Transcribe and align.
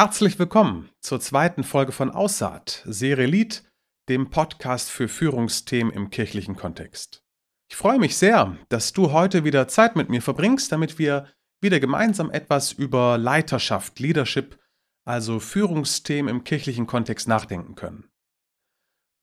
Herzlich 0.00 0.38
willkommen 0.38 0.90
zur 1.00 1.18
zweiten 1.18 1.64
Folge 1.64 1.90
von 1.90 2.12
Aussaat, 2.12 2.84
Serie 2.86 3.26
Lied, 3.26 3.64
dem 4.08 4.30
Podcast 4.30 4.92
für 4.92 5.08
Führungsthemen 5.08 5.92
im 5.92 6.10
kirchlichen 6.10 6.54
Kontext. 6.54 7.24
Ich 7.68 7.76
freue 7.76 7.98
mich 7.98 8.16
sehr, 8.16 8.56
dass 8.68 8.92
du 8.92 9.10
heute 9.10 9.42
wieder 9.42 9.66
Zeit 9.66 9.96
mit 9.96 10.08
mir 10.08 10.22
verbringst, 10.22 10.70
damit 10.70 11.00
wir 11.00 11.26
wieder 11.60 11.80
gemeinsam 11.80 12.30
etwas 12.30 12.70
über 12.70 13.18
Leiterschaft, 13.18 13.98
Leadership, 13.98 14.60
also 15.04 15.40
Führungsthemen 15.40 16.32
im 16.32 16.44
kirchlichen 16.44 16.86
Kontext 16.86 17.26
nachdenken 17.26 17.74
können. 17.74 18.08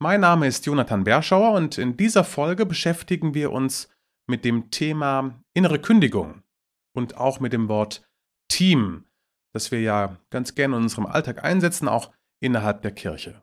Mein 0.02 0.20
Name 0.20 0.46
ist 0.46 0.66
Jonathan 0.66 1.06
Berschauer 1.06 1.54
und 1.54 1.78
in 1.78 1.96
dieser 1.96 2.26
Folge 2.26 2.66
beschäftigen 2.66 3.34
wir 3.34 3.54
uns 3.54 3.88
mit 4.28 4.44
dem 4.44 4.72
Thema 4.72 5.42
innere 5.54 5.80
Kündigung 5.80 6.44
und 6.94 7.16
auch 7.16 7.40
mit 7.40 7.54
dem 7.54 7.70
Wort 7.70 8.06
Team, 8.50 9.06
das 9.56 9.72
wir 9.72 9.80
ja 9.80 10.18
ganz 10.30 10.54
gerne 10.54 10.76
in 10.76 10.84
unserem 10.84 11.06
Alltag 11.06 11.44
einsetzen, 11.44 11.88
auch 11.88 12.12
innerhalb 12.42 12.82
der 12.82 12.92
Kirche. 12.92 13.42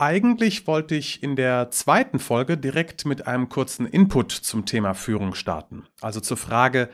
Eigentlich 0.00 0.66
wollte 0.66 0.94
ich 0.94 1.22
in 1.22 1.36
der 1.36 1.70
zweiten 1.70 2.18
Folge 2.18 2.56
direkt 2.56 3.04
mit 3.04 3.26
einem 3.26 3.50
kurzen 3.50 3.86
Input 3.86 4.32
zum 4.32 4.64
Thema 4.64 4.94
Führung 4.94 5.34
starten, 5.34 5.86
also 6.00 6.20
zur 6.20 6.38
Frage, 6.38 6.88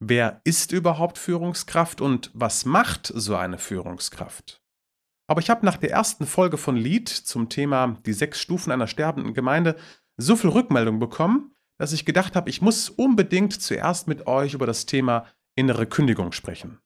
wer 0.00 0.42
ist 0.44 0.72
überhaupt 0.72 1.16
Führungskraft 1.16 2.02
und 2.02 2.30
was 2.34 2.66
macht 2.66 3.06
so 3.06 3.36
eine 3.36 3.56
Führungskraft? 3.56 4.60
Aber 5.26 5.40
ich 5.40 5.48
habe 5.48 5.64
nach 5.64 5.76
der 5.76 5.92
ersten 5.92 6.26
Folge 6.26 6.58
von 6.58 6.76
Lied 6.76 7.08
zum 7.08 7.48
Thema 7.48 7.96
die 8.04 8.12
sechs 8.12 8.40
Stufen 8.40 8.72
einer 8.72 8.88
sterbenden 8.88 9.32
Gemeinde 9.32 9.76
so 10.18 10.36
viel 10.36 10.50
Rückmeldung 10.50 10.98
bekommen, 10.98 11.54
dass 11.78 11.92
ich 11.92 12.04
gedacht 12.04 12.36
habe, 12.36 12.50
ich 12.50 12.60
muss 12.60 12.90
unbedingt 12.90 13.62
zuerst 13.62 14.08
mit 14.08 14.26
euch 14.26 14.52
über 14.52 14.66
das 14.66 14.84
Thema 14.84 15.26
innere 15.54 15.86
Kündigung 15.86 16.32
sprechen. 16.32 16.80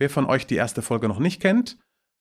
Wer 0.00 0.08
von 0.08 0.24
euch 0.24 0.46
die 0.46 0.54
erste 0.54 0.80
Folge 0.80 1.08
noch 1.08 1.18
nicht 1.18 1.42
kennt, 1.42 1.76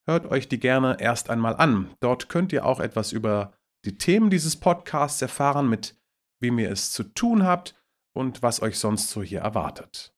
hört 0.06 0.26
euch 0.30 0.50
die 0.50 0.60
gerne 0.60 0.98
erst 1.00 1.30
einmal 1.30 1.56
an. 1.56 1.90
Dort 2.02 2.28
könnt 2.28 2.52
ihr 2.52 2.66
auch 2.66 2.82
etwas 2.82 3.14
über 3.14 3.54
die 3.86 3.98
Themen 3.98 4.30
dieses 4.30 4.60
Podcasts 4.60 5.22
erfahren, 5.22 5.70
mit 5.70 5.96
wem 6.42 6.60
ihr 6.60 6.70
es 6.72 6.92
zu 6.92 7.04
tun 7.04 7.44
habt 7.44 7.82
und 8.14 8.44
was 8.44 8.62
euch 8.62 8.78
sonst 8.78 9.10
so 9.10 9.24
hier 9.24 9.40
erwartet. 9.40 10.14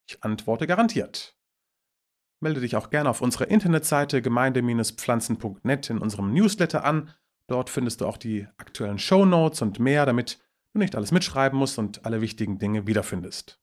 Ich 0.09 0.23
antworte 0.23 0.67
garantiert. 0.67 1.37
Melde 2.41 2.61
dich 2.61 2.77
auch 2.77 2.91
gerne 2.91 3.09
auf 3.09 3.21
unserer 3.21 3.49
Internetseite 3.49 4.23
gemeinde-pflanzen.net 4.23 5.91
in 5.91 5.99
unserem 5.99 6.33
Newsletter 6.33 6.85
an. 6.85 7.15
Dort 7.47 7.71
findest 7.71 8.01
du 8.01 8.07
auch 8.07 8.17
die 8.17 8.49
aktuellen 8.57 8.99
Show 8.99 9.25
Notes 9.25 9.63
und 9.63 9.79
mehr, 9.79 10.07
damit 10.07 10.41
du 10.73 10.79
nicht 10.79 10.97
alles 10.97 11.13
mitschreiben 11.13 11.59
musst 11.59 11.79
und 11.79 12.05
alle 12.05 12.21
wichtigen 12.21 12.59
Dinge 12.59 12.87
wiederfindest. 12.87 13.63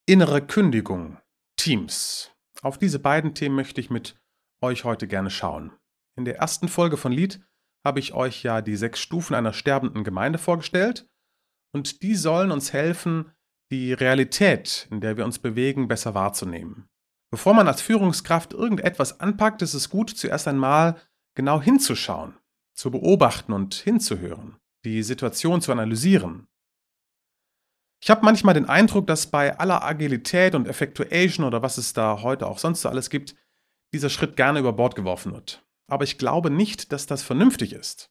innere 0.06 0.46
Kündigung, 0.46 1.18
Teams. 1.56 2.30
Auf 2.62 2.78
diese 2.78 2.98
beiden 2.98 3.34
Themen 3.34 3.54
möchte 3.54 3.82
ich 3.82 3.90
mit 3.90 4.18
euch 4.62 4.84
heute 4.84 5.06
gerne 5.06 5.28
schauen. 5.28 5.72
In 6.16 6.24
der 6.24 6.38
ersten 6.38 6.68
Folge 6.68 6.96
von 6.96 7.12
Lied 7.12 7.40
habe 7.84 8.00
ich 8.00 8.14
euch 8.14 8.42
ja 8.44 8.62
die 8.62 8.76
sechs 8.76 9.00
Stufen 9.00 9.34
einer 9.34 9.52
sterbenden 9.52 10.04
Gemeinde 10.04 10.38
vorgestellt 10.38 11.06
und 11.74 12.02
die 12.02 12.14
sollen 12.14 12.50
uns 12.50 12.72
helfen, 12.72 13.30
die 13.70 13.92
Realität, 13.92 14.88
in 14.90 15.02
der 15.02 15.18
wir 15.18 15.26
uns 15.26 15.38
bewegen, 15.38 15.86
besser 15.86 16.14
wahrzunehmen. 16.14 16.88
Bevor 17.30 17.52
man 17.52 17.68
als 17.68 17.82
Führungskraft 17.82 18.54
irgendetwas 18.54 19.20
anpackt, 19.20 19.60
ist 19.60 19.74
es 19.74 19.90
gut, 19.90 20.08
zuerst 20.08 20.48
einmal 20.48 20.98
genau 21.34 21.60
hinzuschauen, 21.60 22.38
zu 22.74 22.90
beobachten 22.90 23.52
und 23.52 23.74
hinzuhören, 23.74 24.56
die 24.86 25.02
Situation 25.02 25.60
zu 25.60 25.72
analysieren. 25.72 26.48
Ich 28.00 28.10
habe 28.10 28.24
manchmal 28.24 28.54
den 28.54 28.68
Eindruck, 28.68 29.06
dass 29.06 29.30
bei 29.30 29.58
aller 29.58 29.82
Agilität 29.82 30.54
und 30.54 30.68
Effectuation 30.68 31.44
oder 31.44 31.62
was 31.62 31.78
es 31.78 31.92
da 31.92 32.22
heute 32.22 32.46
auch 32.46 32.58
sonst 32.58 32.82
so 32.82 32.88
alles 32.88 33.10
gibt, 33.10 33.34
dieser 33.92 34.10
Schritt 34.10 34.36
gerne 34.36 34.60
über 34.60 34.72
Bord 34.72 34.94
geworfen 34.94 35.32
wird. 35.32 35.66
Aber 35.90 36.04
ich 36.04 36.18
glaube 36.18 36.50
nicht, 36.50 36.92
dass 36.92 37.06
das 37.06 37.22
vernünftig 37.22 37.72
ist. 37.72 38.10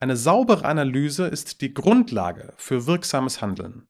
Eine 0.00 0.16
saubere 0.16 0.64
Analyse 0.64 1.26
ist 1.26 1.60
die 1.60 1.74
Grundlage 1.74 2.54
für 2.56 2.86
wirksames 2.86 3.42
Handeln. 3.42 3.88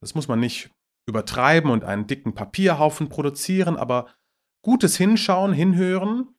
Das 0.00 0.14
muss 0.14 0.28
man 0.28 0.40
nicht 0.40 0.70
übertreiben 1.06 1.70
und 1.70 1.84
einen 1.84 2.06
dicken 2.06 2.34
Papierhaufen 2.34 3.08
produzieren, 3.08 3.76
aber 3.76 4.12
gutes 4.62 4.96
Hinschauen, 4.96 5.52
Hinhören, 5.52 6.34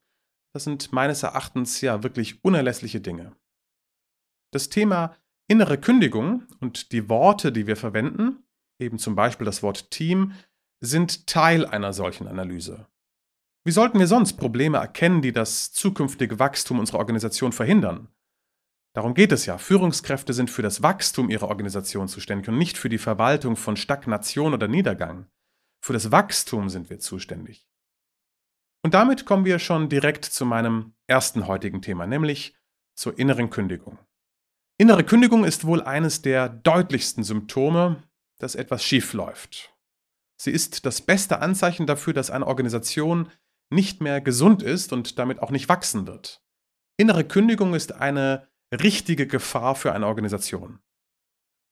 das 0.53 0.65
sind 0.65 0.91
meines 0.93 1.23
Erachtens 1.23 1.81
ja 1.81 2.03
wirklich 2.03 2.43
unerlässliche 2.43 3.01
Dinge. 3.01 3.35
Das 4.51 4.69
Thema 4.69 5.15
Innere 5.47 5.77
Kündigung 5.77 6.43
und 6.59 6.91
die 6.91 7.09
Worte, 7.09 7.51
die 7.51 7.67
wir 7.67 7.75
verwenden, 7.75 8.43
eben 8.79 8.97
zum 8.97 9.15
Beispiel 9.15 9.45
das 9.45 9.61
Wort 9.61 9.91
Team, 9.91 10.33
sind 10.79 11.27
Teil 11.27 11.65
einer 11.65 11.93
solchen 11.93 12.27
Analyse. 12.27 12.87
Wie 13.65 13.71
sollten 13.71 13.99
wir 13.99 14.07
sonst 14.07 14.33
Probleme 14.33 14.77
erkennen, 14.77 15.21
die 15.21 15.31
das 15.31 15.71
zukünftige 15.71 16.39
Wachstum 16.39 16.79
unserer 16.79 16.99
Organisation 16.99 17.53
verhindern? 17.53 18.09
Darum 18.93 19.13
geht 19.13 19.31
es 19.31 19.45
ja. 19.45 19.57
Führungskräfte 19.57 20.33
sind 20.33 20.49
für 20.49 20.61
das 20.61 20.83
Wachstum 20.83 21.29
ihrer 21.29 21.47
Organisation 21.47 22.07
zuständig 22.07 22.47
und 22.49 22.57
nicht 22.57 22.77
für 22.77 22.89
die 22.89 22.97
Verwaltung 22.97 23.55
von 23.55 23.75
Stagnation 23.75 24.53
oder 24.53 24.67
Niedergang. 24.67 25.27
Für 25.83 25.93
das 25.93 26.11
Wachstum 26.11 26.69
sind 26.69 26.89
wir 26.89 26.99
zuständig. 26.99 27.67
Und 28.83 28.93
damit 28.93 29.25
kommen 29.25 29.45
wir 29.45 29.59
schon 29.59 29.89
direkt 29.89 30.25
zu 30.25 30.45
meinem 30.45 30.93
ersten 31.07 31.47
heutigen 31.47 31.81
Thema, 31.81 32.05
nämlich 32.05 32.55
zur 32.95 33.17
inneren 33.17 33.49
Kündigung. 33.49 33.97
Innere 34.83 35.05
Kündigung 35.05 35.45
ist 35.45 35.66
wohl 35.66 35.81
eines 35.81 36.23
der 36.23 36.49
deutlichsten 36.49 37.23
Symptome, 37.23 38.03
dass 38.39 38.53
etwas 38.53 38.83
schief 38.83 39.13
läuft. 39.13 39.73
Sie 40.35 40.51
ist 40.51 40.85
das 40.85 40.99
beste 40.99 41.39
Anzeichen 41.39 41.88
dafür, 41.88 42.11
dass 42.11 42.29
eine 42.29 42.45
Organisation 42.45 43.31
nicht 43.69 44.01
mehr 44.01 44.19
gesund 44.19 44.61
ist 44.61 44.91
und 44.91 45.17
damit 45.17 45.41
auch 45.41 45.51
nicht 45.51 45.69
wachsen 45.69 46.05
wird. 46.05 46.44
Innere 46.97 47.23
Kündigung 47.23 47.75
ist 47.75 47.94
eine 47.94 48.49
richtige 48.73 49.25
Gefahr 49.25 49.75
für 49.75 49.94
eine 49.94 50.05
Organisation. 50.05 50.79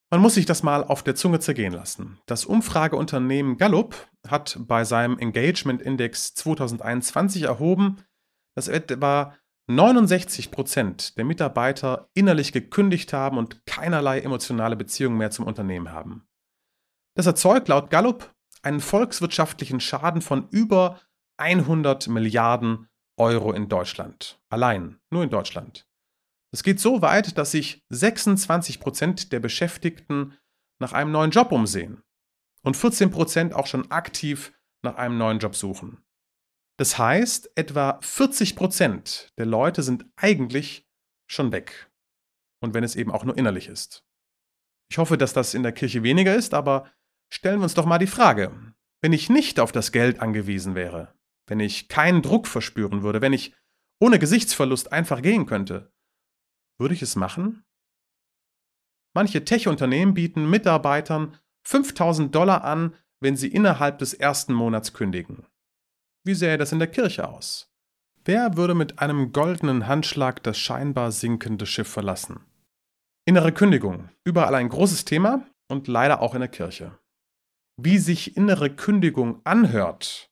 Man 0.09 0.21
muss 0.21 0.35
sich 0.35 0.45
das 0.45 0.63
mal 0.63 0.81
auf 0.81 1.03
der 1.03 1.15
Zunge 1.15 1.41
zergehen 1.41 1.73
lassen. 1.73 2.17
Das 2.27 2.45
Umfrageunternehmen 2.45 3.57
Gallup 3.57 4.07
hat 4.25 4.57
bei 4.61 4.85
seinem 4.85 5.19
Engagement 5.19 5.81
Index 5.81 6.33
2021 6.35 7.41
erhoben, 7.41 8.05
dass 8.55 8.69
etwa 8.69 9.35
69 9.67 10.51
Prozent 10.51 11.17
der 11.17 11.25
Mitarbeiter 11.25 12.09
innerlich 12.13 12.51
gekündigt 12.51 13.13
haben 13.13 13.37
und 13.37 13.65
keinerlei 13.65 14.19
emotionale 14.19 14.75
Beziehungen 14.75 15.17
mehr 15.17 15.31
zum 15.31 15.45
Unternehmen 15.45 15.91
haben. 15.91 16.27
Das 17.15 17.25
erzeugt 17.25 17.67
laut 17.67 17.89
Gallup 17.89 18.33
einen 18.63 18.79
volkswirtschaftlichen 18.79 19.79
Schaden 19.79 20.21
von 20.21 20.47
über 20.49 20.99
100 21.37 22.07
Milliarden 22.07 22.87
Euro 23.17 23.51
in 23.51 23.69
Deutschland. 23.69 24.39
Allein, 24.49 24.99
nur 25.09 25.23
in 25.23 25.29
Deutschland. 25.29 25.87
Es 26.53 26.63
geht 26.63 26.79
so 26.79 27.01
weit, 27.01 27.37
dass 27.37 27.51
sich 27.51 27.85
26 27.89 28.79
Prozent 28.79 29.31
der 29.31 29.39
Beschäftigten 29.39 30.37
nach 30.79 30.93
einem 30.93 31.11
neuen 31.11 31.31
Job 31.31 31.51
umsehen 31.51 32.03
und 32.63 32.75
14 32.75 33.09
Prozent 33.09 33.53
auch 33.53 33.67
schon 33.67 33.89
aktiv 33.91 34.53
nach 34.83 34.95
einem 34.95 35.17
neuen 35.17 35.39
Job 35.39 35.55
suchen. 35.55 36.03
Das 36.77 36.97
heißt, 36.97 37.51
etwa 37.55 37.99
40 38.01 38.55
Prozent 38.55 39.31
der 39.37 39.45
Leute 39.45 39.83
sind 39.83 40.05
eigentlich 40.15 40.87
schon 41.29 41.51
weg. 41.51 41.91
Und 42.61 42.73
wenn 42.73 42.83
es 42.83 42.95
eben 42.95 43.11
auch 43.11 43.23
nur 43.23 43.37
innerlich 43.37 43.67
ist. 43.67 44.05
Ich 44.89 44.97
hoffe, 44.97 45.17
dass 45.17 45.33
das 45.33 45.53
in 45.53 45.63
der 45.63 45.71
Kirche 45.71 46.03
weniger 46.03 46.35
ist, 46.35 46.53
aber 46.53 46.91
stellen 47.31 47.59
wir 47.59 47.63
uns 47.63 47.73
doch 47.73 47.85
mal 47.85 47.97
die 47.97 48.07
Frage, 48.07 48.73
wenn 49.01 49.13
ich 49.13 49.29
nicht 49.29 49.59
auf 49.59 49.71
das 49.71 49.91
Geld 49.91 50.19
angewiesen 50.19 50.75
wäre, 50.75 51.15
wenn 51.47 51.59
ich 51.59 51.87
keinen 51.87 52.21
Druck 52.21 52.47
verspüren 52.47 53.01
würde, 53.01 53.21
wenn 53.21 53.33
ich 53.33 53.55
ohne 53.99 54.19
Gesichtsverlust 54.19 54.91
einfach 54.91 55.21
gehen 55.21 55.45
könnte, 55.45 55.93
würde 56.79 56.93
ich 56.93 57.01
es 57.01 57.15
machen? 57.15 57.63
Manche 59.13 59.45
Tech-Unternehmen 59.45 60.13
bieten 60.13 60.49
Mitarbeitern 60.49 61.37
5000 61.63 62.33
Dollar 62.33 62.63
an, 62.63 62.95
wenn 63.19 63.35
sie 63.35 63.49
innerhalb 63.49 63.99
des 63.99 64.13
ersten 64.13 64.53
Monats 64.53 64.93
kündigen. 64.93 65.45
Wie 66.23 66.35
sähe 66.35 66.57
das 66.57 66.71
in 66.71 66.79
der 66.79 66.87
Kirche 66.87 67.27
aus? 67.27 67.71
Wer 68.23 68.55
würde 68.55 68.75
mit 68.75 68.99
einem 68.99 69.31
goldenen 69.31 69.87
Handschlag 69.87 70.43
das 70.43 70.59
scheinbar 70.59 71.11
sinkende 71.11 71.65
Schiff 71.65 71.87
verlassen? 71.87 72.41
Innere 73.25 73.51
Kündigung. 73.51 74.09
Überall 74.23 74.53
ein 74.53 74.69
großes 74.69 75.05
Thema 75.05 75.47
und 75.67 75.87
leider 75.87 76.21
auch 76.21 76.35
in 76.35 76.41
der 76.41 76.49
Kirche. 76.49 76.99
Wie 77.77 77.97
sich 77.97 78.37
innere 78.37 78.69
Kündigung 78.69 79.41
anhört, 79.43 80.29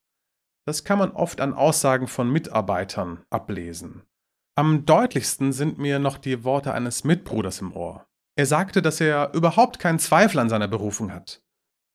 das 0.67 0.83
kann 0.83 0.99
man 0.99 1.11
oft 1.11 1.41
an 1.41 1.55
Aussagen 1.55 2.07
von 2.07 2.29
Mitarbeitern 2.29 3.25
ablesen. 3.31 4.03
Am 4.55 4.85
deutlichsten 4.85 5.51
sind 5.51 5.79
mir 5.79 5.97
noch 5.97 6.19
die 6.19 6.43
Worte 6.43 6.73
eines 6.73 7.03
Mitbruders 7.03 7.61
im 7.61 7.75
Ohr. 7.75 8.05
Er 8.35 8.45
sagte, 8.45 8.83
dass 8.83 9.01
er 9.01 9.33
überhaupt 9.33 9.79
keinen 9.79 9.97
Zweifel 9.97 10.37
an 10.37 10.49
seiner 10.49 10.67
Berufung 10.67 11.11
hat. 11.11 11.41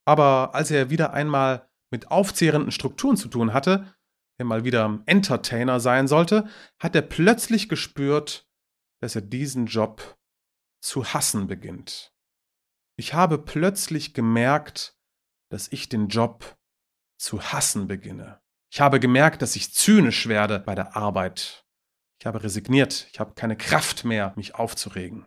Aber 0.04 0.54
als 0.54 0.72
er 0.72 0.90
wieder 0.90 1.12
einmal 1.12 1.68
mit 1.94 2.10
aufzehrenden 2.10 2.72
Strukturen 2.72 3.16
zu 3.16 3.28
tun 3.28 3.52
hatte, 3.52 3.94
er 4.36 4.44
mal 4.44 4.64
wieder 4.64 5.00
Entertainer 5.06 5.78
sein 5.78 6.08
sollte, 6.08 6.48
hat 6.80 6.96
er 6.96 7.02
plötzlich 7.02 7.68
gespürt, 7.68 8.48
dass 9.00 9.14
er 9.14 9.22
diesen 9.22 9.66
Job 9.66 10.18
zu 10.82 11.04
hassen 11.04 11.46
beginnt. 11.46 12.12
Ich 12.96 13.14
habe 13.14 13.38
plötzlich 13.38 14.12
gemerkt, 14.12 14.98
dass 15.50 15.68
ich 15.70 15.88
den 15.88 16.08
Job 16.08 16.58
zu 17.16 17.40
hassen 17.40 17.86
beginne. 17.86 18.40
Ich 18.72 18.80
habe 18.80 18.98
gemerkt, 18.98 19.40
dass 19.40 19.54
ich 19.54 19.72
zynisch 19.72 20.26
werde 20.26 20.58
bei 20.58 20.74
der 20.74 20.96
Arbeit. 20.96 21.64
Ich 22.18 22.26
habe 22.26 22.42
resigniert. 22.42 23.06
Ich 23.12 23.20
habe 23.20 23.34
keine 23.34 23.56
Kraft 23.56 24.04
mehr, 24.04 24.32
mich 24.34 24.56
aufzuregen. 24.56 25.26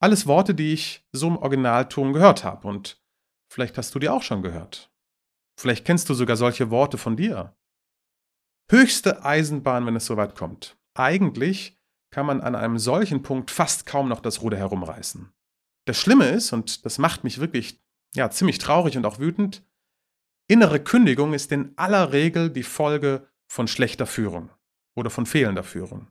Alles 0.00 0.28
Worte, 0.28 0.54
die 0.54 0.72
ich 0.74 1.04
so 1.10 1.26
im 1.26 1.38
Originalton 1.38 2.12
gehört 2.12 2.44
habe. 2.44 2.68
Und 2.68 3.02
vielleicht 3.50 3.76
hast 3.78 3.96
du 3.96 3.98
die 3.98 4.08
auch 4.08 4.22
schon 4.22 4.42
gehört. 4.42 4.87
Vielleicht 5.58 5.84
kennst 5.84 6.08
du 6.08 6.14
sogar 6.14 6.36
solche 6.36 6.70
Worte 6.70 6.98
von 6.98 7.16
dir. 7.16 7.56
Höchste 8.70 9.24
Eisenbahn, 9.24 9.86
wenn 9.86 9.96
es 9.96 10.06
soweit 10.06 10.36
kommt. 10.36 10.78
Eigentlich 10.94 11.76
kann 12.12 12.26
man 12.26 12.40
an 12.40 12.54
einem 12.54 12.78
solchen 12.78 13.22
Punkt 13.22 13.50
fast 13.50 13.84
kaum 13.84 14.08
noch 14.08 14.20
das 14.20 14.40
Ruder 14.40 14.56
herumreißen. 14.56 15.32
Das 15.84 15.98
Schlimme 15.98 16.28
ist, 16.28 16.52
und 16.52 16.84
das 16.84 16.98
macht 16.98 17.24
mich 17.24 17.40
wirklich 17.40 17.82
ja, 18.14 18.30
ziemlich 18.30 18.58
traurig 18.58 18.96
und 18.96 19.04
auch 19.04 19.18
wütend, 19.18 19.66
innere 20.46 20.78
Kündigung 20.78 21.34
ist 21.34 21.50
in 21.50 21.72
aller 21.76 22.12
Regel 22.12 22.50
die 22.50 22.62
Folge 22.62 23.26
von 23.48 23.66
schlechter 23.66 24.06
Führung 24.06 24.50
oder 24.94 25.10
von 25.10 25.26
fehlender 25.26 25.64
Führung. 25.64 26.06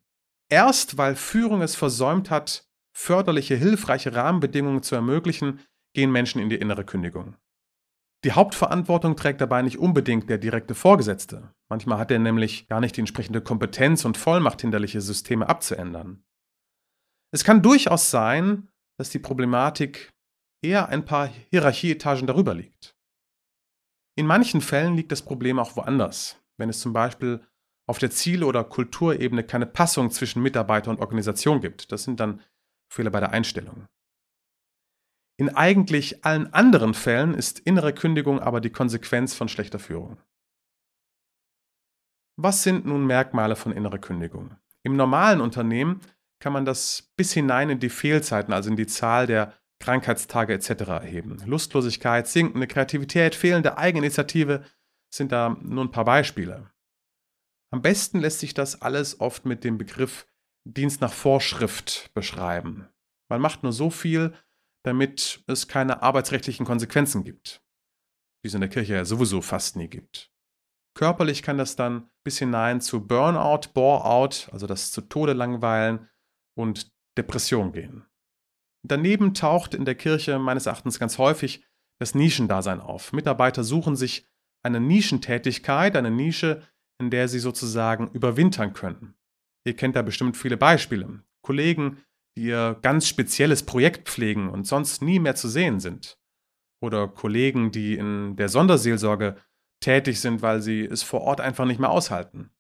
Erst 0.50 0.98
weil 0.98 1.16
Führung 1.16 1.62
es 1.62 1.76
versäumt 1.76 2.30
hat, 2.30 2.68
förderliche, 2.92 3.56
hilfreiche 3.56 4.14
Rahmenbedingungen 4.14 4.84
zu 4.84 4.96
ermöglichen, 4.96 5.62
gehen 5.94 6.12
Menschen 6.12 6.42
in 6.42 6.50
die 6.50 6.58
innere 6.58 6.84
Kündigung. 6.84 7.38
Die 8.28 8.34
Hauptverantwortung 8.34 9.16
trägt 9.16 9.40
dabei 9.40 9.62
nicht 9.62 9.78
unbedingt 9.78 10.30
der 10.30 10.38
direkte 10.38 10.76
Vorgesetzte. 10.76 11.54
Manchmal 11.70 11.98
hat 11.98 12.12
er 12.12 12.20
nämlich 12.20 12.68
gar 12.68 12.82
nicht 12.82 12.98
die 12.98 13.00
entsprechende 13.00 13.40
Kompetenz 13.40 14.04
und 14.04 14.18
Vollmacht, 14.18 14.60
hinderliche 14.60 15.00
Systeme 15.00 15.48
abzuändern. 15.48 16.26
Es 17.32 17.46
kann 17.46 17.62
durchaus 17.62 18.12
sein, 18.12 18.68
dass 19.00 19.12
die 19.12 19.20
Problematik 19.20 20.12
eher 20.62 20.90
ein 20.90 21.06
paar 21.06 21.30
Hierarchieetagen 21.52 22.28
darüber 22.28 22.54
liegt. 22.54 22.98
In 24.18 24.28
manchen 24.28 24.60
Fällen 24.60 24.98
liegt 24.98 25.14
das 25.14 25.22
Problem 25.22 25.58
auch 25.58 25.78
woanders, 25.78 26.38
wenn 26.58 26.68
es 26.68 26.82
zum 26.82 26.92
Beispiel 26.92 27.48
auf 27.88 27.98
der 27.98 28.12
Ziele- 28.12 28.46
oder 28.46 28.66
Kulturebene 28.66 29.46
keine 29.46 29.68
Passung 29.68 30.12
zwischen 30.12 30.44
Mitarbeiter 30.44 30.92
und 30.92 31.00
Organisation 31.00 31.62
gibt. 31.62 31.94
Das 31.94 32.04
sind 32.04 32.20
dann 32.20 32.42
Fehler 32.92 33.10
bei 33.10 33.22
der 33.22 33.32
Einstellung. 33.32 33.88
In 35.40 35.50
eigentlich 35.50 36.26
allen 36.26 36.52
anderen 36.54 36.94
Fällen 36.94 37.36
ist 37.36 37.60
innere 37.60 37.94
Kündigung 37.94 38.40
aber 38.40 38.60
die 38.60 38.72
Konsequenz 38.72 39.36
von 39.36 39.48
schlechter 39.48 39.80
Führung. 39.80 40.18
Was 42.40 42.64
sind 42.64 42.86
nun 42.86 43.06
Merkmale 43.06 43.56
von 43.56 43.72
innerer 43.72 44.00
Kündigung? 44.00 44.56
Im 44.84 44.96
normalen 44.96 45.42
Unternehmen 45.42 46.02
kann 46.40 46.54
man 46.54 46.66
das 46.66 47.14
bis 47.16 47.34
hinein 47.34 47.70
in 47.70 47.80
die 47.80 47.90
Fehlzeiten, 47.90 48.54
also 48.54 48.70
in 48.70 48.76
die 48.76 48.88
Zahl 48.88 49.28
der 49.28 49.54
Krankheitstage 49.80 50.54
etc. 50.54 50.70
erheben. 50.70 51.38
Lustlosigkeit, 51.46 52.28
sinkende 52.28 52.68
Kreativität, 52.68 53.36
fehlende 53.36 53.78
Eigeninitiative 53.78 54.64
sind 55.14 55.32
da 55.32 55.56
nur 55.62 55.84
ein 55.84 55.92
paar 55.92 56.06
Beispiele. 56.06 56.72
Am 57.72 57.82
besten 57.82 58.20
lässt 58.20 58.40
sich 58.40 58.54
das 58.54 58.82
alles 58.82 59.20
oft 59.20 59.46
mit 59.46 59.64
dem 59.64 59.78
Begriff 59.78 60.28
Dienst 60.64 61.02
nach 61.02 61.14
Vorschrift 61.14 62.12
beschreiben. 62.14 62.88
Man 63.30 63.42
macht 63.42 63.64
nur 63.64 63.74
so 63.74 63.90
viel, 63.90 64.34
damit 64.88 65.44
es 65.48 65.68
keine 65.68 66.02
arbeitsrechtlichen 66.02 66.66
Konsequenzen 66.66 67.24
gibt, 67.24 67.62
die 68.44 68.48
es 68.48 68.54
in 68.54 68.62
der 68.62 68.70
Kirche 68.70 68.94
ja 68.96 69.06
sowieso 69.06 69.42
fast 69.42 69.76
nie 69.76 69.90
gibt. 69.90 70.32
Körperlich 70.96 71.44
kann 71.44 71.58
das 71.58 71.76
dann 71.76 72.10
bis 72.24 72.40
hinein 72.40 72.82
zu 72.82 73.06
Burnout, 73.06 73.70
Bore-out, 73.74 74.50
also 74.52 74.66
das 74.66 74.92
zu 74.92 75.02
Tode 75.02 75.34
langweilen 75.34 76.10
und 76.58 76.92
Depression 77.18 77.74
gehen. 77.74 78.06
Daneben 78.84 79.34
taucht 79.34 79.74
in 79.74 79.86
der 79.86 79.96
Kirche 79.96 80.40
meines 80.40 80.66
Erachtens 80.66 80.98
ganz 80.98 81.18
häufig 81.18 81.66
das 82.00 82.16
Nischendasein 82.16 82.80
auf. 82.80 83.12
Mitarbeiter 83.12 83.64
suchen 83.64 83.96
sich 83.96 84.26
eine 84.64 84.80
Nischentätigkeit, 84.80 85.96
eine 85.96 86.12
Nische, 86.12 86.66
in 87.00 87.10
der 87.12 87.28
sie 87.28 87.40
sozusagen 87.40 88.10
überwintern 88.12 88.74
können. 88.74 89.16
Ihr 89.66 89.76
kennt 89.76 89.96
da 89.96 90.02
bestimmt 90.02 90.38
viele 90.38 90.58
Beispiele. 90.58 91.24
Kollegen, 91.42 92.04
die 92.38 92.44
ihr 92.44 92.78
ganz 92.84 93.08
spezielles 93.08 93.64
Projekt 93.64 94.08
pflegen 94.08 94.50
und 94.50 94.68
sonst 94.68 95.02
nie 95.02 95.20
mehr 95.20 95.36
zu 95.36 95.50
sehen 95.50 95.80
sind. 95.80 96.20
Oder 96.80 97.08
Kollegen, 97.08 97.72
die 97.72 97.96
in 97.96 98.36
der 98.36 98.48
Sonderseelsorge 98.48 99.38
tätig 99.80 100.22
sind, 100.22 100.44
weil 100.44 100.62
sie 100.62 100.86
es 100.86 101.02
vor 101.02 101.22
Ort 101.22 101.42
einfach 101.42 101.66
nicht 101.66 101.80
mehr 101.80 101.90
aushalten. 101.90 102.52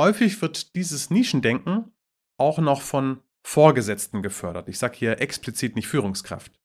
Häufig 0.00 0.40
wird 0.40 0.76
dieses 0.76 1.10
Nischendenken 1.10 1.92
auch 2.38 2.58
noch 2.58 2.80
von 2.80 3.20
Vorgesetzten 3.44 4.22
gefördert. 4.22 4.68
Ich 4.68 4.78
sage 4.78 4.96
hier 4.96 5.20
explizit 5.20 5.74
nicht 5.74 5.88
Führungskraft. 5.88 6.60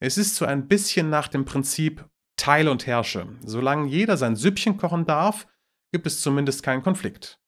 Es 0.00 0.18
ist 0.18 0.36
so 0.36 0.44
ein 0.44 0.68
bisschen 0.68 1.10
nach 1.10 1.26
dem 1.26 1.44
Prinzip 1.44 2.08
Teil 2.36 2.68
und 2.68 2.86
Herrsche. 2.86 3.26
Solange 3.40 3.88
jeder 3.88 4.16
sein 4.16 4.36
Süppchen 4.36 4.76
kochen 4.76 5.04
darf, 5.04 5.48
gibt 5.90 6.06
es 6.06 6.20
zumindest 6.20 6.62
keinen 6.62 6.84
Konflikt. 6.84 7.40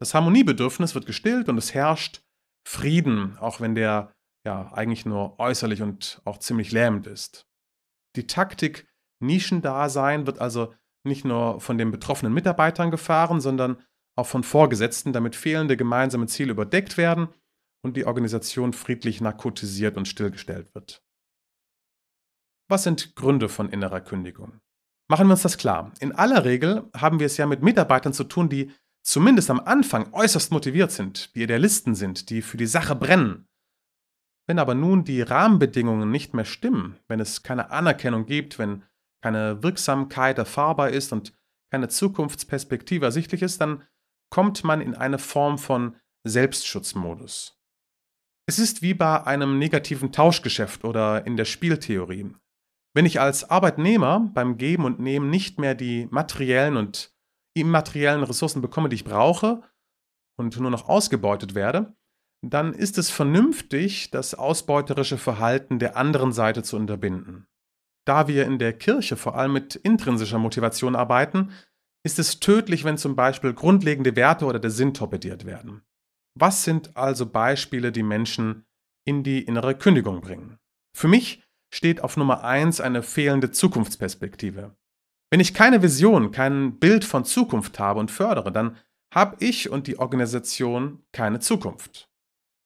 Das 0.00 0.14
Harmoniebedürfnis 0.14 0.96
wird 0.96 1.06
gestillt 1.06 1.48
und 1.48 1.58
es 1.58 1.74
herrscht 1.74 2.23
Frieden, 2.66 3.36
auch 3.38 3.60
wenn 3.60 3.74
der 3.74 4.12
ja 4.46 4.72
eigentlich 4.72 5.06
nur 5.06 5.38
äußerlich 5.38 5.82
und 5.82 6.20
auch 6.24 6.38
ziemlich 6.38 6.72
lähmend 6.72 7.06
ist. 7.06 7.46
Die 8.16 8.26
Taktik 8.26 8.86
Nischendasein 9.20 10.26
wird 10.26 10.38
also 10.40 10.74
nicht 11.04 11.24
nur 11.24 11.60
von 11.60 11.78
den 11.78 11.90
betroffenen 11.90 12.32
Mitarbeitern 12.32 12.90
gefahren, 12.90 13.40
sondern 13.40 13.82
auch 14.16 14.26
von 14.26 14.44
Vorgesetzten, 14.44 15.12
damit 15.12 15.36
fehlende 15.36 15.76
gemeinsame 15.76 16.26
Ziele 16.26 16.52
überdeckt 16.52 16.96
werden 16.96 17.28
und 17.82 17.96
die 17.96 18.06
Organisation 18.06 18.72
friedlich 18.72 19.20
narkotisiert 19.20 19.96
und 19.96 20.08
stillgestellt 20.08 20.74
wird. 20.74 21.02
Was 22.68 22.84
sind 22.84 23.14
Gründe 23.14 23.48
von 23.48 23.68
innerer 23.68 24.00
Kündigung? 24.00 24.60
Machen 25.10 25.26
wir 25.26 25.32
uns 25.32 25.42
das 25.42 25.58
klar. 25.58 25.92
In 26.00 26.12
aller 26.12 26.44
Regel 26.44 26.88
haben 26.96 27.20
wir 27.20 27.26
es 27.26 27.36
ja 27.36 27.46
mit 27.46 27.62
Mitarbeitern 27.62 28.14
zu 28.14 28.24
tun, 28.24 28.48
die 28.48 28.72
zumindest 29.04 29.50
am 29.50 29.60
Anfang 29.60 30.12
äußerst 30.12 30.50
motiviert 30.50 30.90
sind, 30.90 31.34
die 31.36 31.42
Idealisten 31.42 31.94
sind, 31.94 32.30
die 32.30 32.42
für 32.42 32.56
die 32.56 32.66
Sache 32.66 32.96
brennen. 32.96 33.46
Wenn 34.46 34.58
aber 34.58 34.74
nun 34.74 35.04
die 35.04 35.22
Rahmenbedingungen 35.22 36.10
nicht 36.10 36.34
mehr 36.34 36.44
stimmen, 36.44 36.98
wenn 37.06 37.20
es 37.20 37.42
keine 37.42 37.70
Anerkennung 37.70 38.26
gibt, 38.26 38.58
wenn 38.58 38.82
keine 39.22 39.62
Wirksamkeit 39.62 40.36
erfahrbar 40.38 40.90
ist 40.90 41.12
und 41.12 41.32
keine 41.70 41.88
Zukunftsperspektive 41.88 43.06
ersichtlich 43.06 43.42
ist, 43.42 43.60
dann 43.60 43.84
kommt 44.30 44.64
man 44.64 44.80
in 44.80 44.94
eine 44.94 45.18
Form 45.18 45.58
von 45.58 45.96
Selbstschutzmodus. 46.24 47.58
Es 48.46 48.58
ist 48.58 48.82
wie 48.82 48.92
bei 48.92 49.24
einem 49.24 49.58
negativen 49.58 50.12
Tauschgeschäft 50.12 50.84
oder 50.84 51.26
in 51.26 51.36
der 51.36 51.46
Spieltheorie. 51.46 52.34
Wenn 52.94 53.06
ich 53.06 53.20
als 53.20 53.48
Arbeitnehmer 53.48 54.30
beim 54.34 54.58
Geben 54.58 54.84
und 54.84 55.00
Nehmen 55.00 55.30
nicht 55.30 55.58
mehr 55.58 55.74
die 55.74 56.06
materiellen 56.10 56.76
und 56.76 57.13
immateriellen 57.54 58.24
Ressourcen 58.24 58.60
bekomme, 58.60 58.88
die 58.88 58.96
ich 58.96 59.04
brauche 59.04 59.62
und 60.36 60.58
nur 60.58 60.70
noch 60.70 60.88
ausgebeutet 60.88 61.54
werde, 61.54 61.94
dann 62.42 62.74
ist 62.74 62.98
es 62.98 63.10
vernünftig, 63.10 64.10
das 64.10 64.34
ausbeuterische 64.34 65.18
Verhalten 65.18 65.78
der 65.78 65.96
anderen 65.96 66.32
Seite 66.32 66.62
zu 66.62 66.76
unterbinden. 66.76 67.46
Da 68.06 68.28
wir 68.28 68.44
in 68.44 68.58
der 68.58 68.74
Kirche 68.74 69.16
vor 69.16 69.36
allem 69.36 69.54
mit 69.54 69.76
intrinsischer 69.76 70.38
Motivation 70.38 70.94
arbeiten, 70.94 71.52
ist 72.04 72.18
es 72.18 72.38
tödlich, 72.38 72.84
wenn 72.84 72.98
zum 72.98 73.16
Beispiel 73.16 73.54
grundlegende 73.54 74.14
Werte 74.14 74.44
oder 74.44 74.58
der 74.58 74.70
Sinn 74.70 74.92
torpediert 74.92 75.46
werden. 75.46 75.82
Was 76.38 76.64
sind 76.64 76.96
also 76.96 77.26
Beispiele, 77.26 77.92
die 77.92 78.02
Menschen 78.02 78.66
in 79.06 79.22
die 79.22 79.42
innere 79.42 79.74
Kündigung 79.74 80.20
bringen? 80.20 80.58
Für 80.94 81.08
mich 81.08 81.42
steht 81.72 82.02
auf 82.02 82.16
Nummer 82.16 82.44
eins 82.44 82.80
eine 82.80 83.02
fehlende 83.02 83.52
Zukunftsperspektive. 83.52 84.76
Wenn 85.30 85.40
ich 85.40 85.54
keine 85.54 85.82
Vision, 85.82 86.30
kein 86.30 86.78
Bild 86.78 87.04
von 87.04 87.24
Zukunft 87.24 87.78
habe 87.78 88.00
und 88.00 88.10
fördere, 88.10 88.52
dann 88.52 88.76
habe 89.12 89.36
ich 89.40 89.70
und 89.70 89.86
die 89.86 89.98
Organisation 89.98 91.04
keine 91.12 91.40
Zukunft. 91.40 92.10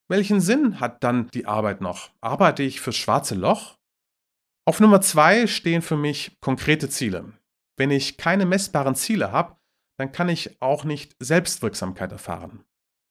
Welchen 0.09 0.41
Sinn 0.41 0.81
hat 0.81 1.05
dann 1.05 1.29
die 1.29 1.47
Arbeit 1.47 1.81
noch? 1.81 2.11
Arbeite 2.21 2.63
ich 2.63 2.81
fürs 2.81 2.97
schwarze 2.97 3.35
Loch? 3.35 3.77
Auf 4.67 4.81
Nummer 4.81 5.01
zwei 5.01 5.47
stehen 5.47 5.83
für 5.83 5.97
mich 5.97 6.39
konkrete 6.41 6.89
Ziele. 6.89 7.33
Wenn 7.77 7.91
ich 7.91 8.17
keine 8.17 8.47
messbaren 8.47 8.95
Ziele 8.95 9.33
habe, 9.33 9.57
dann 9.99 10.13
kann 10.13 10.29
ich 10.29 10.61
auch 10.63 10.85
nicht 10.85 11.15
Selbstwirksamkeit 11.21 12.13
erfahren. 12.13 12.65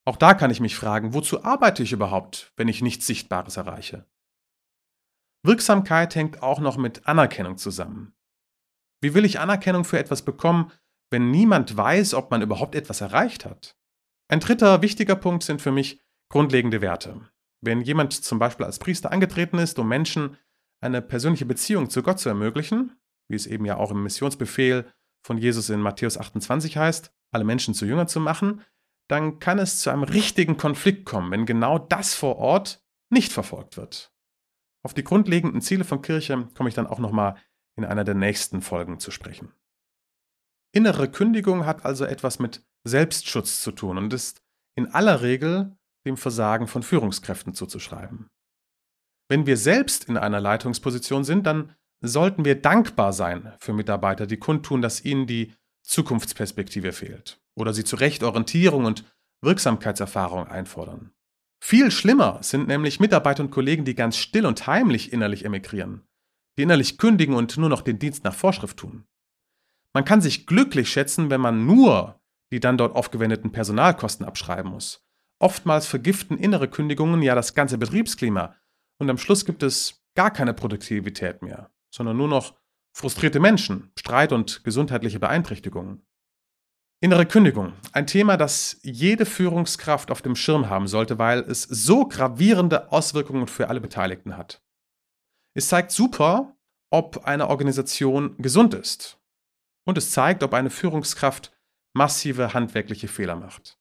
Auch 0.05 0.15
da 0.15 0.33
kann 0.33 0.51
ich 0.51 0.59
mich 0.59 0.75
fragen, 0.75 1.13
wozu 1.13 1.43
arbeite 1.43 1.83
ich 1.83 1.91
überhaupt, 1.91 2.53
wenn 2.55 2.67
ich 2.67 2.81
nichts 2.81 3.05
Sichtbares 3.05 3.57
erreiche? 3.57 4.05
Wirksamkeit 5.43 6.15
hängt 6.15 6.41
auch 6.41 6.59
noch 6.59 6.77
mit 6.77 7.07
Anerkennung 7.07 7.57
zusammen. 7.57 8.13
Wie 9.01 9.13
will 9.13 9.25
ich 9.25 9.39
Anerkennung 9.39 9.83
für 9.83 9.99
etwas 9.99 10.23
bekommen, 10.23 10.71
wenn 11.09 11.31
niemand 11.31 11.77
weiß, 11.77 12.13
ob 12.13 12.31
man 12.31 12.41
überhaupt 12.41 12.75
etwas 12.75 13.01
erreicht 13.01 13.45
hat? 13.45 13.75
Ein 14.29 14.39
dritter 14.39 14.81
wichtiger 14.81 15.15
Punkt 15.15 15.43
sind 15.43 15.61
für 15.61 15.71
mich 15.71 16.01
grundlegende 16.29 16.81
Werte. 16.81 17.21
Wenn 17.61 17.81
jemand 17.81 18.13
zum 18.13 18.39
Beispiel 18.39 18.65
als 18.65 18.79
Priester 18.79 19.11
angetreten 19.11 19.57
ist, 19.57 19.79
um 19.79 19.87
Menschen 19.87 20.37
eine 20.81 21.01
persönliche 21.01 21.45
Beziehung 21.45 21.89
zu 21.89 22.03
Gott 22.03 22.19
zu 22.19 22.29
ermöglichen, 22.29 22.97
wie 23.29 23.35
es 23.35 23.47
eben 23.47 23.65
ja 23.65 23.77
auch 23.77 23.91
im 23.91 24.03
Missionsbefehl 24.03 24.91
von 25.25 25.37
Jesus 25.37 25.69
in 25.69 25.81
Matthäus 25.81 26.17
28 26.17 26.77
heißt, 26.77 27.11
alle 27.31 27.43
Menschen 27.43 27.73
zu 27.73 27.85
Jünger 27.85 28.07
zu 28.07 28.19
machen, 28.19 28.61
dann 29.09 29.39
kann 29.39 29.59
es 29.59 29.79
zu 29.79 29.89
einem 29.89 30.03
richtigen 30.03 30.57
Konflikt 30.57 31.05
kommen, 31.05 31.31
wenn 31.31 31.45
genau 31.45 31.79
das 31.79 32.13
vor 32.13 32.37
Ort 32.37 32.83
nicht 33.09 33.31
verfolgt 33.31 33.77
wird. 33.77 34.13
Auf 34.83 34.93
die 34.93 35.03
grundlegenden 35.03 35.61
Ziele 35.61 35.83
von 35.83 36.01
Kirche 36.01 36.47
komme 36.55 36.69
ich 36.69 36.75
dann 36.75 36.87
auch 36.87 36.99
nochmal 36.99 37.35
in 37.77 37.85
einer 37.85 38.03
der 38.03 38.15
nächsten 38.15 38.61
Folgen 38.61 38.99
zu 38.99 39.11
sprechen. 39.11 39.53
Innere 40.73 41.09
Kündigung 41.09 41.65
hat 41.65 41.85
also 41.85 42.05
etwas 42.05 42.39
mit 42.39 42.65
Selbstschutz 42.83 43.61
zu 43.61 43.71
tun 43.71 43.97
und 43.97 44.13
ist 44.13 44.41
in 44.75 44.87
aller 44.87 45.21
Regel 45.21 45.77
dem 46.05 46.17
Versagen 46.17 46.67
von 46.67 46.83
Führungskräften 46.83 47.53
zuzuschreiben. 47.53 48.29
Wenn 49.29 49.45
wir 49.45 49.57
selbst 49.57 50.05
in 50.05 50.17
einer 50.17 50.39
Leitungsposition 50.39 51.23
sind, 51.23 51.45
dann 51.45 51.75
sollten 52.01 52.45
wir 52.45 52.61
dankbar 52.61 53.13
sein 53.13 53.53
für 53.59 53.73
Mitarbeiter, 53.73 54.27
die 54.27 54.37
kundtun, 54.37 54.81
dass 54.81 55.03
ihnen 55.03 55.27
die 55.27 55.53
Zukunftsperspektive 55.83 56.91
fehlt 56.91 57.41
oder 57.55 57.73
sie 57.73 57.83
zu 57.83 57.95
Recht 57.95 58.23
Orientierung 58.23 58.85
und 58.85 59.03
Wirksamkeitserfahrung 59.41 60.47
einfordern. 60.47 61.11
Viel 61.59 61.91
schlimmer 61.91 62.39
sind 62.43 62.67
nämlich 62.67 62.99
Mitarbeiter 62.99 63.43
und 63.43 63.51
Kollegen, 63.51 63.83
die 63.83 63.95
ganz 63.95 64.17
still 64.17 64.45
und 64.45 64.67
heimlich 64.67 65.11
innerlich 65.11 65.43
emigrieren, 65.43 66.06
die 66.57 66.63
innerlich 66.63 66.97
kündigen 66.97 67.35
und 67.35 67.57
nur 67.57 67.69
noch 67.69 67.81
den 67.81 67.99
Dienst 67.99 68.23
nach 68.23 68.33
Vorschrift 68.33 68.77
tun. 68.77 69.05
Man 69.93 70.05
kann 70.05 70.21
sich 70.21 70.45
glücklich 70.45 70.89
schätzen, 70.89 71.29
wenn 71.29 71.41
man 71.41 71.65
nur 71.65 72.19
die 72.51 72.59
dann 72.59 72.77
dort 72.77 72.95
aufgewendeten 72.95 73.51
Personalkosten 73.51 74.25
abschreiben 74.25 74.71
muss. 74.71 75.05
Oftmals 75.39 75.85
vergiften 75.85 76.37
innere 76.37 76.67
Kündigungen 76.67 77.21
ja 77.21 77.35
das 77.35 77.53
ganze 77.53 77.77
Betriebsklima 77.77 78.55
und 78.99 79.09
am 79.09 79.17
Schluss 79.17 79.45
gibt 79.45 79.63
es 79.63 80.01
gar 80.15 80.31
keine 80.31 80.53
Produktivität 80.53 81.41
mehr, 81.41 81.69
sondern 81.93 82.17
nur 82.17 82.27
noch 82.27 82.55
frustrierte 82.93 83.39
Menschen, 83.39 83.91
Streit 83.97 84.31
und 84.31 84.63
gesundheitliche 84.63 85.19
Beeinträchtigungen. 85.19 86.03
Innere 86.99 87.27
Kündigung, 87.27 87.73
ein 87.91 88.07
Thema, 88.07 88.37
das 88.37 88.79
jede 88.81 89.27
Führungskraft 89.27 90.09
auf 90.09 90.23
dem 90.23 90.35
Schirm 90.35 90.67
haben 90.67 90.87
sollte, 90.87 91.19
weil 91.19 91.41
es 91.41 91.61
so 91.61 92.07
gravierende 92.07 92.91
Auswirkungen 92.91 93.47
für 93.47 93.69
alle 93.69 93.81
Beteiligten 93.81 94.35
hat. 94.35 94.63
Es 95.57 95.69
zeigt 95.69 95.89
super, 95.89 96.55
ob 96.91 97.25
eine 97.25 97.47
Organisation 97.47 98.37
gesund 98.37 98.75
ist. 98.75 99.19
Und 99.87 99.97
es 99.97 100.11
zeigt, 100.11 100.43
ob 100.43 100.53
eine 100.53 100.69
Führungskraft 100.69 101.51
massive 101.95 102.53
handwerkliche 102.53 103.07
Fehler 103.07 103.35
macht. 103.35 103.79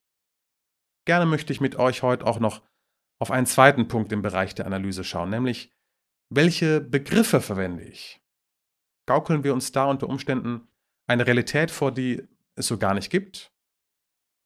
Gerne 1.05 1.27
möchte 1.27 1.53
ich 1.53 1.61
mit 1.61 1.75
euch 1.75 2.01
heute 2.01 2.25
auch 2.25 2.39
noch 2.39 2.63
auf 3.19 3.29
einen 3.29 3.45
zweiten 3.45 3.87
Punkt 3.87 4.11
im 4.11 4.23
Bereich 4.23 4.55
der 4.55 4.65
Analyse 4.65 5.03
schauen, 5.03 5.29
nämlich 5.29 5.71
welche 6.33 6.81
Begriffe 6.81 7.41
verwende 7.41 7.83
ich? 7.83 8.23
Gaukeln 9.07 9.43
wir 9.43 9.53
uns 9.53 9.71
da 9.71 9.85
unter 9.85 10.09
Umständen 10.09 10.67
eine 11.07 11.27
Realität 11.27 11.69
vor, 11.69 11.91
die 11.91 12.27
es 12.55 12.65
so 12.65 12.79
gar 12.79 12.95
nicht 12.95 13.11
gibt? 13.11 13.53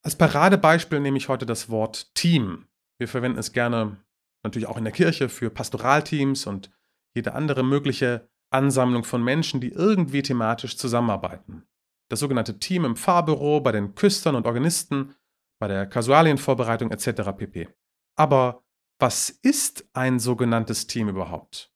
Als 0.03 0.17
Paradebeispiel 0.17 0.99
nehme 0.99 1.17
ich 1.17 1.29
heute 1.29 1.45
das 1.45 1.69
Wort 1.69 2.13
Team. 2.13 2.67
Wir 2.99 3.07
verwenden 3.07 3.39
es 3.39 3.53
gerne 3.53 4.03
natürlich 4.43 4.67
auch 4.67 4.77
in 4.77 4.83
der 4.83 4.93
Kirche 4.93 5.29
für 5.29 5.49
Pastoralteams 5.49 6.45
und 6.45 6.69
jede 7.15 7.33
andere 7.33 7.63
mögliche 7.63 8.29
Ansammlung 8.51 9.03
von 9.03 9.23
Menschen, 9.23 9.61
die 9.61 9.69
irgendwie 9.69 10.21
thematisch 10.21 10.77
zusammenarbeiten. 10.77 11.63
Das 12.09 12.19
sogenannte 12.19 12.59
Team 12.59 12.83
im 12.85 12.95
Fahrbüro, 12.95 13.61
bei 13.61 13.71
den 13.71 13.95
Küstern 13.95 14.35
und 14.35 14.45
Organisten, 14.45 15.15
bei 15.59 15.67
der 15.67 15.85
Kasualienvorbereitung 15.85 16.91
etc. 16.91 17.31
pp. 17.37 17.69
Aber 18.17 18.63
was 18.99 19.29
ist 19.29 19.87
ein 19.93 20.19
sogenanntes 20.19 20.87
Team 20.87 21.07
überhaupt? 21.07 21.73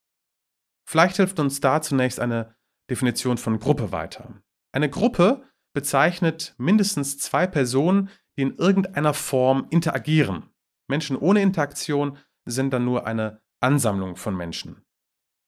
Vielleicht 0.88 1.18
hilft 1.18 1.40
uns 1.40 1.60
da 1.62 1.82
zunächst 1.82 2.20
eine 2.20 2.56
Definition 2.90 3.38
von 3.38 3.60
Gruppe 3.60 3.92
weiter. 3.92 4.42
Eine 4.72 4.90
Gruppe 4.90 5.44
bezeichnet 5.74 6.54
mindestens 6.58 7.18
zwei 7.18 7.48
Personen, 7.48 8.10
die 8.38 8.44
in 8.44 8.56
irgendeiner 8.56 9.14
Form 9.14 9.68
interagieren. 9.70 10.50
Menschen 10.88 11.18
ohne 11.18 11.42
Interaktion 11.42 12.18
sind 12.46 12.72
dann 12.72 12.86
nur 12.86 13.08
eine 13.08 13.42
Ansammlung 13.60 14.18
von 14.18 14.36
Menschen. 14.36 14.85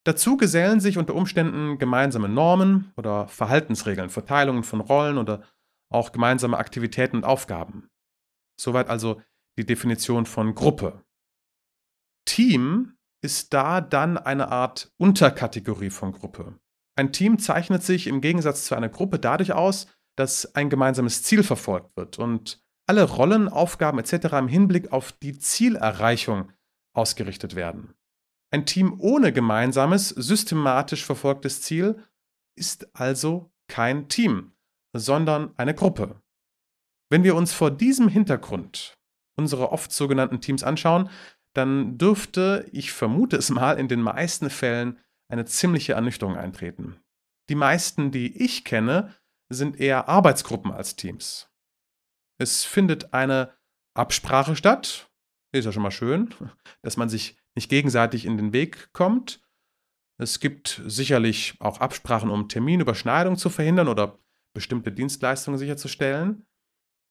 Dazu 0.08 0.38
gesellen 0.38 0.80
sich 0.80 0.98
unter 0.98 1.16
Umständen 1.16 1.80
gemeinsame 1.80 2.30
Normen 2.30 2.94
oder 2.96 3.28
Verhaltensregeln, 3.28 4.10
Verteilungen 4.10 4.64
von 4.64 4.80
Rollen 4.80 5.18
oder 5.18 5.44
auch 5.92 6.14
gemeinsame 6.14 6.58
Aktivitäten 6.58 7.18
und 7.18 7.24
Aufgaben. 7.26 7.90
Soweit 8.58 8.90
also 8.90 9.22
die 9.58 9.66
Definition 9.66 10.26
von 10.26 10.56
Gruppe. 10.56 11.04
Team 12.24 12.94
ist 13.22 13.54
da 13.54 13.82
dann 13.82 14.18
eine 14.18 14.48
Art 14.48 14.94
Unterkategorie 14.96 15.90
von 15.90 16.14
Gruppe. 16.14 16.58
Ein 16.96 17.12
Team 17.12 17.38
zeichnet 17.38 17.84
sich 17.84 18.08
im 18.08 18.22
Gegensatz 18.22 18.64
zu 18.64 18.76
einer 18.76 18.88
Gruppe 18.88 19.20
dadurch 19.20 19.52
aus, 19.52 19.88
dass 20.16 20.56
ein 20.56 20.70
gemeinsames 20.70 21.24
Ziel 21.24 21.44
verfolgt 21.44 21.98
wird 21.98 22.18
und 22.18 22.64
alle 22.86 23.04
Rollen, 23.04 23.50
Aufgaben 23.50 24.00
etc. 24.00 24.38
im 24.38 24.48
Hinblick 24.48 24.94
auf 24.94 25.12
die 25.12 25.38
Zielerreichung 25.38 26.54
ausgerichtet 26.94 27.56
werden. 27.56 27.97
Ein 28.52 28.66
Team 28.66 29.00
ohne 29.00 29.34
gemeinsames, 29.34 30.10
systematisch 30.10 31.06
verfolgtes 31.06 31.62
Ziel 31.62 32.04
ist 32.56 32.96
also 32.96 33.52
kein 33.68 34.08
Team, 34.08 34.54
sondern 34.94 35.54
eine 35.58 35.74
Gruppe. 35.74 36.22
Wenn 37.10 37.24
wir 37.24 37.36
uns 37.36 37.54
vor 37.54 37.72
diesem 37.72 38.08
Hintergrund 38.08 38.98
unsere 39.38 39.72
oft 39.72 39.92
sogenannten 39.92 40.42
Teams 40.42 40.64
anschauen, 40.64 41.10
dann 41.54 41.98
dürfte, 41.98 42.68
ich 42.72 42.92
vermute 42.92 43.38
es 43.38 43.50
mal, 43.50 43.80
in 43.80 43.88
den 43.88 44.02
meisten 44.02 44.50
Fällen 44.50 45.00
eine 45.30 45.46
ziemliche 45.46 45.94
Ernüchterung 45.94 46.38
eintreten. 46.38 47.00
Die 47.50 47.56
meisten, 47.56 48.12
die 48.12 48.44
ich 48.44 48.64
kenne, 48.64 49.14
sind 49.50 49.80
eher 49.80 50.10
Arbeitsgruppen 50.10 50.72
als 50.72 50.96
Teams. 50.96 51.50
Es 52.38 52.64
findet 52.64 53.14
eine 53.14 53.54
Absprache 53.96 54.56
statt, 54.56 55.10
ist 55.54 55.66
ja 55.66 55.72
schon 55.72 55.84
mal 55.84 55.92
schön, 55.92 56.34
dass 56.82 56.98
man 56.98 57.10
sich 57.10 57.37
nicht 57.58 57.70
gegenseitig 57.70 58.26
in 58.26 58.38
den 58.38 58.54
Weg 58.54 58.94
kommt. 58.94 59.42
Es 60.20 60.40
gibt 60.40 60.82
sicherlich 60.86 61.56
auch 61.60 61.80
Absprachen, 61.80 62.30
um 62.30 62.48
Terminüberschneidungen 62.48 63.38
zu 63.38 63.50
verhindern 63.50 63.88
oder 63.88 64.20
bestimmte 64.54 64.92
Dienstleistungen 64.92 65.58
sicherzustellen. 65.58 66.46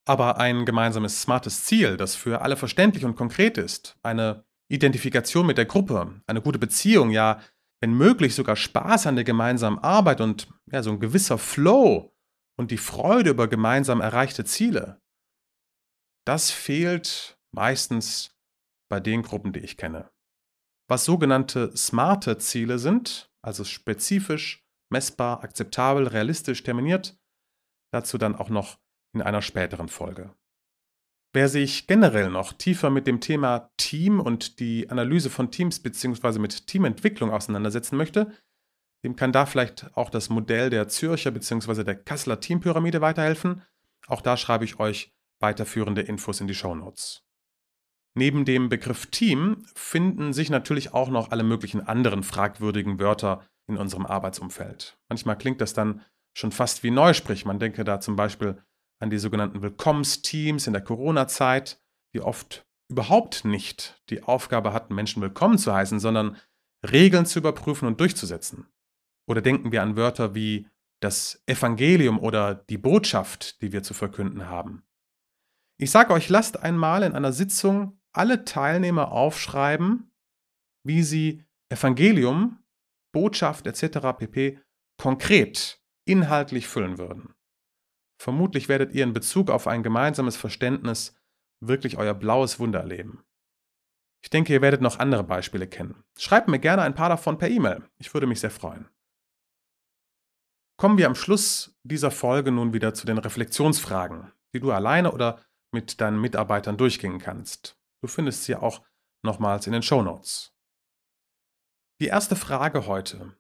Aber 0.08 0.38
ein 0.38 0.64
gemeinsames 0.64 1.20
smartes 1.20 1.64
Ziel, 1.64 1.96
das 1.96 2.14
für 2.14 2.40
alle 2.40 2.56
verständlich 2.56 3.04
und 3.04 3.16
konkret 3.16 3.58
ist, 3.58 3.98
eine 4.02 4.44
Identifikation 4.68 5.46
mit 5.46 5.58
der 5.58 5.64
Gruppe, 5.66 6.20
eine 6.26 6.40
gute 6.40 6.60
Beziehung, 6.60 7.10
ja, 7.10 7.40
wenn 7.80 7.92
möglich 7.92 8.34
sogar 8.34 8.56
Spaß 8.56 9.08
an 9.08 9.16
der 9.16 9.24
gemeinsamen 9.24 9.80
Arbeit 9.80 10.20
und 10.20 10.48
ja, 10.70 10.82
so 10.82 10.90
ein 10.90 11.00
gewisser 11.00 11.38
Flow 11.38 12.14
und 12.56 12.70
die 12.70 12.78
Freude 12.78 13.30
über 13.30 13.48
gemeinsam 13.48 14.00
erreichte 14.00 14.44
Ziele, 14.44 15.00
das 16.24 16.52
fehlt 16.52 17.36
meistens 17.52 18.30
bei 18.88 19.00
den 19.00 19.22
Gruppen, 19.22 19.52
die 19.52 19.60
ich 19.60 19.76
kenne. 19.76 20.08
Was 20.88 21.05
sogenannte 21.05 21.76
smarte 21.76 22.38
Ziele 22.38 22.78
sind, 22.78 23.31
also 23.43 23.64
spezifisch, 23.64 24.64
messbar, 24.88 25.43
akzeptabel, 25.43 26.07
realistisch 26.07 26.62
terminiert, 26.62 27.19
dazu 27.93 28.19
dann 28.19 28.37
auch 28.37 28.49
noch 28.49 28.78
in 29.12 29.23
einer 29.23 29.43
späteren 29.43 29.88
Folge. 29.88 30.35
Wer 31.33 31.49
sich 31.49 31.87
generell 31.87 32.31
noch 32.31 32.52
tiefer 32.52 32.88
mit 32.88 33.07
dem 33.07 33.21
Thema 33.21 33.71
Team 33.76 34.21
und 34.21 34.61
die 34.61 34.88
Analyse 34.88 35.28
von 35.28 35.50
Teams 35.50 35.81
bzw. 35.81 36.38
mit 36.38 36.66
Teamentwicklung 36.66 37.31
auseinandersetzen 37.31 37.97
möchte, 37.97 38.33
dem 39.05 39.16
kann 39.16 39.33
da 39.33 39.45
vielleicht 39.45 39.95
auch 39.97 40.09
das 40.09 40.31
Modell 40.31 40.71
der 40.71 40.88
Zürcher 40.88 41.31
bzw. 41.31 41.85
der 41.85 41.97
Kasseler 41.97 42.40
Teampyramide 42.40 43.00
weiterhelfen. 43.00 43.62
Auch 44.07 44.23
da 44.23 44.37
schreibe 44.37 44.64
ich 44.64 44.78
euch 44.78 45.14
weiterführende 45.40 46.02
Infos 46.02 46.40
in 46.40 46.47
die 46.47 46.55
Show 46.55 46.75
Notes. 46.75 47.25
Neben 48.18 48.46
dem 48.46 48.70
Begriff 48.70 49.06
Team 49.06 49.66
finden 49.75 50.32
sich 50.32 50.49
natürlich 50.49 50.94
auch 50.94 51.11
noch 51.11 51.32
alle 51.32 51.42
möglichen 51.42 51.87
anderen 51.87 52.23
fragwürdigen 52.23 52.99
Wörter 52.99 53.46
in 53.68 53.76
unserem 53.76 54.06
Arbeitsumfeld. 54.06 54.99
Manchmal 55.11 55.37
klingt 55.37 55.61
das 55.61 55.75
dann 55.75 56.00
schon 56.35 56.50
fast 56.50 56.82
wie 56.82 56.90
Neusprich. 56.90 57.44
Man 57.44 57.58
denke 57.58 57.85
da 57.85 58.00
zum 58.00 58.16
Beispiel 58.16 58.56
an 59.00 59.11
die 59.11 59.18
sogenannten 59.18 59.61
Willkommensteams 59.61 60.66
in 60.66 60.73
der 60.73 60.80
Corona-Zeit, 60.82 61.78
die 62.14 62.23
oft 62.23 62.66
überhaupt 62.88 63.44
nicht 63.44 64.02
die 64.08 64.23
Aufgabe 64.23 64.73
hatten, 64.73 64.94
Menschen 64.94 65.20
willkommen 65.20 65.58
zu 65.58 65.75
heißen, 65.75 66.00
sondern 66.00 66.38
Regeln 66.90 67.26
zu 67.26 67.40
überprüfen 67.40 67.87
und 67.87 68.00
durchzusetzen. 68.00 68.66
Oder 69.28 69.42
denken 69.42 69.73
wir 69.73 69.82
an 69.82 69.96
Wörter 69.96 70.35
wie 70.35 70.68
das 71.00 71.42
Evangelium 71.44 72.18
oder 72.18 72.54
die 72.54 72.78
Botschaft, 72.78 73.61
die 73.61 73.73
wir 73.73 73.82
zu 73.82 73.92
verkünden 73.92 74.49
haben. 74.49 74.85
Ich 75.78 75.90
sage 75.90 76.14
euch, 76.14 76.30
lasst 76.30 76.62
einmal 76.62 77.02
in 77.02 77.12
einer 77.12 77.35
Sitzung 77.35 78.00
alle 78.16 78.44
Teilnehmer 78.44 79.12
aufschreiben, 79.12 80.11
wie 80.85 81.02
sie 81.02 81.44
Evangelium, 81.68 82.58
Botschaft 83.12 83.66
etc. 83.66 84.18
pp. 84.18 84.61
konkret 84.99 85.82
inhaltlich 86.06 86.68
füllen 86.68 86.99
würden. 86.99 87.35
Vermutlich 88.18 88.68
werdet 88.68 88.92
ihr 88.92 89.04
in 89.04 89.12
Bezug 89.12 89.50
auf 89.50 89.66
ein 89.66 89.82
gemeinsames 89.82 90.37
Verständnis 90.37 91.14
wirklich 91.61 91.99
euer 91.99 92.14
blaues 92.14 92.58
Wunder 92.58 92.80
erleben. 92.80 93.25
Ich 94.23 94.30
denke, 94.30 94.52
ihr 94.52 94.62
werdet 94.62 94.80
noch 94.80 94.99
andere 94.99 95.25
Beispiele 95.25 95.66
kennen. 95.66 96.02
Schreibt 96.18 96.49
mir 96.49 96.58
gerne 96.58 96.82
ein 96.82 96.94
paar 96.94 97.08
davon 97.08 97.38
per 97.38 97.49
E-Mail. 97.49 97.88
Ich 97.99 98.12
würde 98.14 98.26
mich 98.26 98.40
sehr 98.40 98.50
freuen. 98.50 98.88
Kommen 100.78 100.99
wir 100.99 101.06
am 101.06 101.14
Schluss 101.14 101.78
dieser 101.82 102.11
Folge 102.11 102.52
nun 102.52 102.73
wieder 102.73 102.92
zu 102.92 103.06
den 103.06 103.18
Reflexionsfragen, 103.18 104.32
die 104.54 104.61
du 104.61 104.73
alleine 104.73 105.12
oder 105.12 105.42
mit 105.73 106.00
deinen 106.00 106.20
Mitarbeitern 106.20 106.76
durchgehen 106.76 107.18
kannst. 107.18 107.78
Du 108.06 108.12
findest 108.12 108.44
sie 108.44 108.54
auch 108.54 108.86
nochmals 109.25 109.66
in 109.66 109.72
den 109.72 109.82
Show 109.82 110.00
Notes. 110.00 110.54
Die 112.00 112.06
erste 112.06 112.36
Frage 112.36 112.86
heute. 112.86 113.36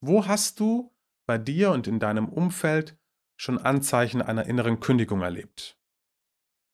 Wo 0.00 0.28
hast 0.28 0.60
du 0.60 0.94
bei 1.26 1.36
dir 1.36 1.72
und 1.72 1.88
in 1.88 1.98
deinem 1.98 2.28
Umfeld 2.28 2.96
schon 3.40 3.58
Anzeichen 3.58 4.22
einer 4.22 4.46
inneren 4.46 4.78
Kündigung 4.78 5.22
erlebt? 5.22 5.80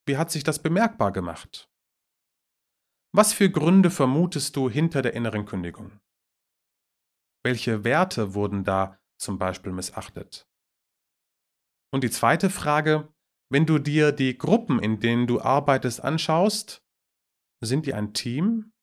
Wie 0.05 0.17
hat 0.17 0.29
sich 0.29 0.43
das 0.43 0.61
bemerkbar 0.61 1.11
gemacht? 1.11 1.67
Was 3.11 3.33
für 3.33 3.49
Gründe 3.49 3.89
vermutest 3.89 4.55
du 4.55 4.69
hinter 4.69 5.01
der 5.01 5.15
inneren 5.15 5.47
Kündigung? 5.47 5.99
Welche 7.43 7.83
Werte 7.83 8.35
wurden 8.35 8.63
da 8.63 8.99
zum 9.17 9.39
Beispiel 9.39 9.71
missachtet? 9.71 10.47
Und 11.91 12.03
die 12.03 12.11
zweite 12.11 12.51
Frage, 12.51 13.11
wenn 13.49 13.65
du 13.65 13.79
dir 13.79 14.11
die 14.11 14.37
Gruppen, 14.37 14.77
in 14.77 14.99
denen 14.99 15.25
du 15.25 15.41
arbeitest, 15.41 16.03
anschaust, 16.03 16.84
sind 17.61 17.85
die 17.85 17.93
ein 17.93 18.13
Team? 18.13 18.73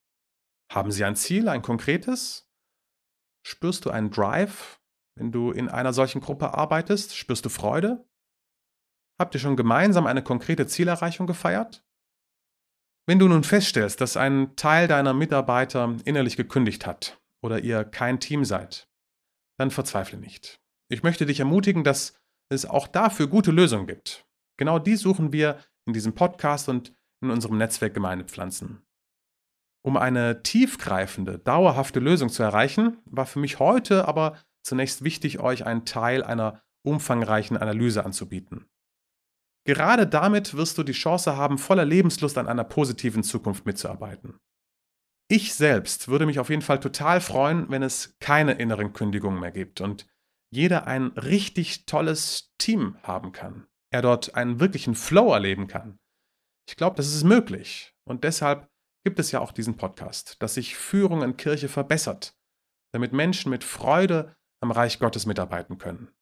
Haben 0.73 0.91
sie 0.91 1.05
ein 1.05 1.17
Ziel, 1.17 1.49
ein 1.49 1.62
konkretes? 1.62 2.49
Spürst 3.47 3.85
du 3.85 3.91
einen 3.91 4.11
Drive, 4.11 4.81
wenn 5.19 5.33
du 5.33 5.50
in 5.50 5.69
einer 5.69 5.93
solchen 5.93 6.21
Gruppe 6.21 6.55
arbeitest? 6.55 7.17
Spürst 7.17 7.45
du 7.45 7.49
Freude? 7.49 8.09
Habt 9.21 9.35
ihr 9.35 9.41
schon 9.41 9.57
gemeinsam 9.57 10.07
eine 10.07 10.23
konkrete 10.23 10.67
Zielerreichung 10.67 11.26
gefeiert? 11.26 11.85
Wenn 13.07 13.19
du 13.19 13.29
nun 13.29 13.45
feststellst, 13.45 14.00
dass 14.00 14.17
ein 14.17 14.55
Teil 14.57 14.88
deiner 14.88 15.12
Mitarbeiter 15.12 15.97
innerlich 16.05 16.37
gekündigt 16.37 16.87
hat 16.87 17.21
oder 17.43 17.59
ihr 17.59 17.85
kein 17.85 18.21
Team 18.21 18.45
seid, 18.45 18.88
dann 19.59 19.71
verzweifle 19.71 20.19
nicht. 20.19 20.61
Ich 20.88 21.02
möchte 21.02 21.26
dich 21.26 21.41
ermutigen, 21.41 21.85
dass 21.85 22.21
es 22.49 22.64
auch 22.64 22.87
dafür 22.87 23.26
gute 23.26 23.50
Lösungen 23.50 23.87
gibt. 23.87 24.25
Genau 24.59 24.79
die 24.79 24.97
suchen 24.97 25.33
wir 25.33 25.59
in 25.87 25.95
diesem 25.95 26.14
Podcast 26.14 26.69
und 26.69 26.95
in 27.23 27.31
unserem 27.31 27.59
Netzwerk 27.59 27.95
Gemeindepflanzen. 27.95 28.83
Um 29.85 29.97
eine 29.97 30.43
tiefgreifende, 30.43 31.38
dauerhafte 31.38 31.99
Lösung 32.00 32.29
zu 32.29 32.43
erreichen, 32.43 32.99
war 33.05 33.26
für 33.26 33.41
mich 33.41 33.59
heute 33.59 34.07
aber 34.07 34.38
zunächst 34.62 35.02
wichtig, 35.02 35.41
euch 35.41 35.67
einen 35.67 35.85
Teil 35.85 36.23
einer 36.23 36.62
umfangreichen 36.85 37.57
Analyse 37.57 38.05
anzubieten. 38.05 38.67
Gerade 39.64 40.07
damit 40.07 40.55
wirst 40.55 40.79
du 40.79 40.83
die 40.83 40.93
Chance 40.93 41.37
haben, 41.37 41.59
voller 41.59 41.85
Lebenslust 41.85 42.38
an 42.38 42.49
einer 42.49 42.64
positiven 42.64 43.23
Zukunft 43.23 43.64
mitzuarbeiten. 43.67 44.38
Ich 45.29 45.55
selbst 45.55 46.09
würde 46.09 46.26
mich 46.26 46.38
auf 46.38 46.50
jeden 46.50 46.62
Fall 46.62 46.81
total 46.81 47.21
freuen, 47.21 47.71
wenn 47.71 47.83
es 47.83 48.17
keine 48.19 48.52
inneren 48.52 48.93
Kündigungen 48.93 49.41
mehr 49.41 49.52
gibt 49.52 49.81
und 49.81 50.07
jeder 50.50 50.87
ein 50.87 51.07
richtig 51.12 51.87
tolles 51.87 52.52
Team 52.59 52.97
haben 53.02 53.33
kann. 53.33 53.67
Er 53.91 54.02
dort 54.02 54.35
einen 54.35 54.61
wirklichen 54.61 54.95
Flow 54.95 55.33
erleben 55.33 55.69
kann. 55.69 55.99
Ich 56.69 56.76
glaube, 56.76 56.97
das 56.97 57.14
ist 57.14 57.25
möglich. 57.25 57.95
Und 58.04 58.25
deshalb 58.25 58.69
gibt 59.04 59.19
es 59.19 59.33
ja 59.33 59.40
auch 59.40 59.52
diesen 59.52 59.76
Podcast, 59.76 60.40
dass 60.40 60.54
sich 60.54 60.76
Führung 60.76 61.23
in 61.23 61.37
Kirche 61.37 61.69
verbessert, 61.69 62.37
damit 62.92 63.12
Menschen 63.12 63.50
mit 63.50 63.64
Freude 63.64 64.35
am 64.61 64.71
Reich 64.71 64.99
Gottes 64.99 65.26
mitarbeiten 65.26 65.78
können. 65.78 66.12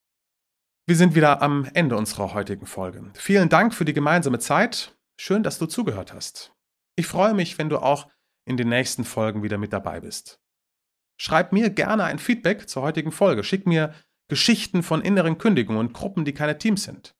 Wir 0.86 0.96
sind 0.96 1.14
wieder 1.14 1.42
am 1.42 1.68
Ende 1.74 1.96
unserer 1.96 2.34
heutigen 2.34 2.66
Folge. 2.66 3.12
Vielen 3.14 3.48
Dank 3.48 3.74
für 3.74 3.84
die 3.84 3.92
gemeinsame 3.92 4.38
Zeit. 4.38 4.96
Schön, 5.20 5.42
dass 5.42 5.58
du 5.58 5.66
zugehört 5.66 6.12
hast. 6.12 6.52
Ich 6.96 7.06
freue 7.06 7.34
mich, 7.34 7.58
wenn 7.58 7.68
du 7.68 7.78
auch 7.78 8.10
in 8.46 8.56
den 8.56 8.68
nächsten 8.68 9.04
Folgen 9.04 9.42
wieder 9.42 9.58
mit 9.58 9.72
dabei 9.72 10.00
bist. 10.00 10.40
Schreib 11.20 11.52
mir 11.52 11.70
gerne 11.70 12.04
ein 12.04 12.18
Feedback 12.18 12.68
zur 12.68 12.82
heutigen 12.82 13.12
Folge. 13.12 13.44
Schick 13.44 13.66
mir 13.66 13.94
Geschichten 14.28 14.82
von 14.82 15.02
inneren 15.02 15.38
Kündigungen 15.38 15.78
und 15.78 15.92
Gruppen, 15.92 16.24
die 16.24 16.32
keine 16.32 16.56
Teams 16.56 16.84
sind. 16.84 17.14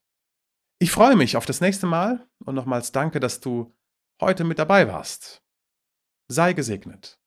Ich 0.80 0.92
freue 0.92 1.16
mich 1.16 1.36
auf 1.36 1.48
das 1.48 1.62
nächste 1.62 1.88
Mal 1.88 2.30
und 2.46 2.54
nochmals 2.54 2.92
danke, 2.92 3.20
dass 3.20 3.40
du 3.40 3.76
heute 4.22 4.44
mit 4.44 4.60
dabei 4.60 4.88
warst. 4.88 5.42
Sei 6.28 6.54
gesegnet. 6.54 7.20